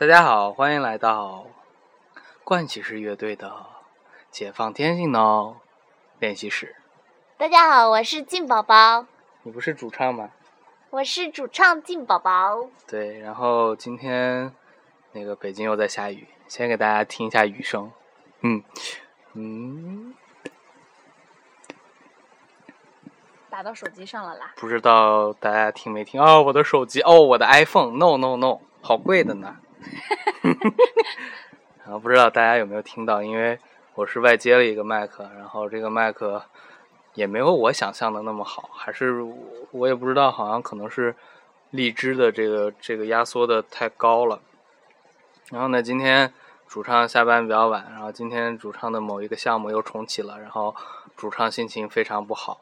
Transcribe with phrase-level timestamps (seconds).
[0.00, 1.44] 大家好，欢迎来到
[2.42, 3.48] 冠骑士乐队的
[4.30, 5.48] 《解放天性脑》
[6.18, 6.74] 练习室。
[7.36, 9.04] 大家好，我是静宝宝，
[9.42, 10.30] 你不是主唱吗？
[10.88, 12.70] 我是主唱静宝宝。
[12.88, 14.54] 对，然后今天
[15.12, 17.92] 那个北京又在下雨，先给大家听一下雨声。
[18.40, 18.64] 嗯
[19.34, 20.14] 嗯，
[23.50, 24.54] 打到手机上了啦。
[24.56, 26.18] 不知道大家听没听？
[26.18, 29.58] 哦，我的手机，哦，我的 iPhone，no no no，好贵的呢。
[31.84, 33.22] 然 后不知道大家有没有听到？
[33.22, 33.58] 因为
[33.94, 36.42] 我是外接了一个麦克，然后这个麦克
[37.14, 39.22] 也没有我想象的那么好，还是
[39.72, 41.14] 我也不知道，好像可能是
[41.70, 44.40] 荔枝的这个这个压缩的太高了。
[45.50, 46.32] 然后呢，今天
[46.68, 50.74] 主唱下班比较晚，然后今天主唱的某一个项目又重启了，然后
[51.16, 52.60] 主唱心情非常不好，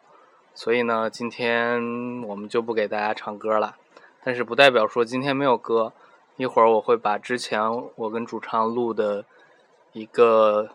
[0.55, 3.77] 所以呢，今天我们就不给大家唱歌了。
[4.25, 5.93] 但是不代表说今天没有歌。
[6.39, 7.61] 一会儿我会把之前
[7.97, 9.25] 我跟主唱录的
[9.93, 10.69] 一个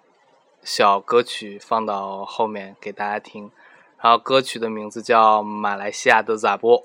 [0.62, 3.50] 小歌曲放到后面给大家听，
[3.98, 6.78] 然后歌曲的名字叫《马来西亚的咋波》，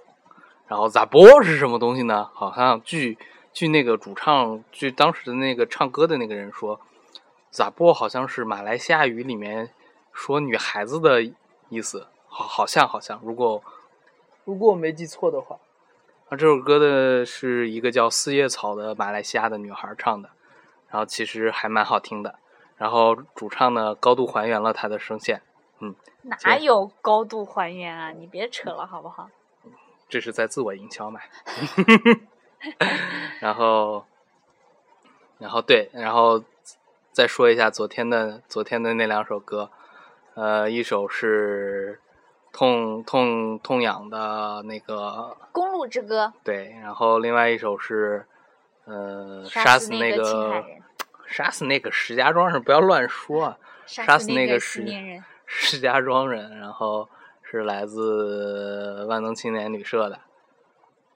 [0.68, 2.30] 然后咋波是什么东西呢？
[2.32, 3.18] 好像据
[3.52, 6.80] 据那个主唱，据当时的那个唱歌的那个人说，
[7.50, 9.70] 咋波好像是马来西亚语里面
[10.12, 11.20] 说女孩子的
[11.68, 13.60] 意思，好好像好像，如果
[14.44, 15.58] 如果我没记错的话。
[16.30, 20.28] 那这首歌的是一个叫四叶草的马来西亚的女孩唱的，
[20.90, 22.38] 然后其实还蛮好听的。
[22.76, 25.40] 然后主唱呢高度还原了她的声线，
[25.80, 25.94] 嗯，
[26.44, 28.10] 哪有高度还原啊？
[28.12, 29.30] 你别扯了好不好？
[30.08, 31.20] 这是在自我营销嘛。
[33.40, 34.04] 然后，
[35.38, 36.44] 然后对，然后
[37.10, 39.70] 再说一下昨天的昨天的那两首歌，
[40.34, 42.00] 呃，一首是。
[42.52, 48.26] 痛痛痛痒的那个《公路之歌》对，然后另外一首是，
[48.84, 50.64] 呃，杀死那个
[51.26, 54.84] 杀死那个石家庄人，不要乱说，杀死那个石
[55.46, 57.08] 石家庄人，然后
[57.42, 60.18] 是来自万能青年旅社的，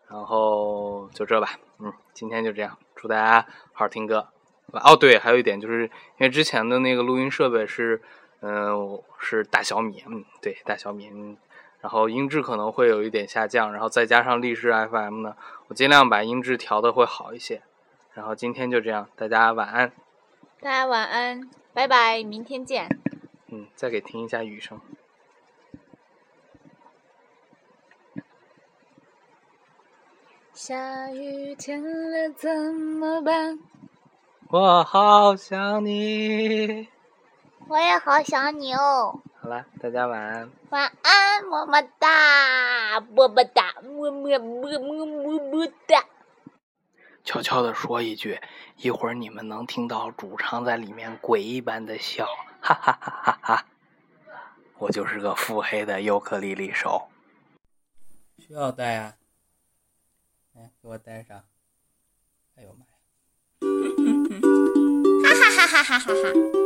[0.08, 3.40] 然后就这吧，嗯，今天就这样，祝大家
[3.72, 4.28] 好好听歌。
[4.72, 8.00] 哦，对，还有一点就是因为之前的那个录音设备是。
[8.42, 11.08] 嗯，是大小米，嗯，对，大小米，
[11.80, 15.36] 然后音质可能会有一点下降，然后再加上荔枝 FM 呢，
[15.68, 17.62] 我尽量把音质调的会好一些。
[18.14, 19.92] 然后今天就这样，大家晚安。
[20.60, 22.88] 大家晚安，拜拜，明天见。
[23.46, 24.80] 嗯，再给听一下雨声。
[30.52, 33.58] 下雨天了怎么办？
[34.48, 36.88] 我好想你。
[37.72, 39.18] 我也好想你哦。
[39.40, 40.50] 好了，大家晚安。
[40.68, 46.04] 晚安，么么哒，么么哒，么么么么么么哒。
[47.24, 48.38] 悄悄的说一句，
[48.76, 52.26] 一会儿你们能听到主唱在里面鬼一般的笑，
[52.60, 53.64] 哈哈哈哈哈。
[54.76, 57.08] 我就是个腹黑的尤克里里手。
[58.36, 59.14] 需要带啊？
[60.52, 61.42] 来，给我带上。
[62.56, 62.92] 哎呦妈呀！
[65.24, 66.52] 哈哈哈哈哈哈。
[66.52, 66.61] 可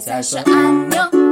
[0.00, 1.27] 再说按钮，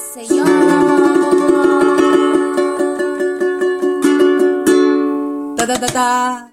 [0.00, 0.46] Señor.
[5.56, 6.49] Da, da, da, da.